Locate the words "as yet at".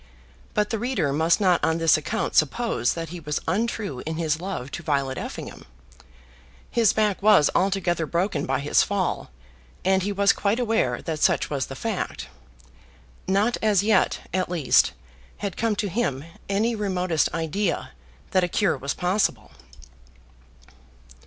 13.61-14.49